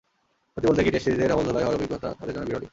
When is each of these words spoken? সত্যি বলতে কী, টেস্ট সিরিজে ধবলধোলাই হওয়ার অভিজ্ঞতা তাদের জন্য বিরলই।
সত্যি 0.53 0.67
বলতে 0.69 0.81
কী, 0.85 0.91
টেস্ট 0.93 1.05
সিরিজে 1.07 1.29
ধবলধোলাই 1.31 1.63
হওয়ার 1.65 1.77
অভিজ্ঞতা 1.79 2.09
তাদের 2.19 2.33
জন্য 2.35 2.45
বিরলই। 2.47 2.67